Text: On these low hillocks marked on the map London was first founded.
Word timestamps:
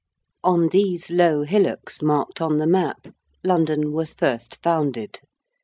On 0.43 0.69
these 0.69 1.11
low 1.11 1.43
hillocks 1.43 2.01
marked 2.01 2.41
on 2.41 2.57
the 2.57 2.65
map 2.65 3.09
London 3.43 3.91
was 3.91 4.13
first 4.13 4.55
founded. 4.63 5.19